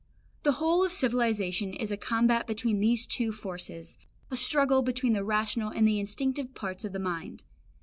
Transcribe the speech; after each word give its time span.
The 0.41 0.53
whole 0.53 0.83
of 0.83 0.91
civilisation 0.91 1.75
is 1.75 1.91
a 1.91 1.95
combat 1.95 2.47
between 2.47 2.79
these 2.79 3.05
two 3.05 3.31
forces, 3.31 3.99
a 4.31 4.35
struggle 4.35 4.81
between 4.81 5.13
the 5.13 5.23
rational 5.23 5.69
and 5.69 5.87
the 5.87 5.99
instinctive 5.99 6.55
parts 6.55 6.83
of 6.83 6.91
the 6.91 6.97
mind. 6.97 7.43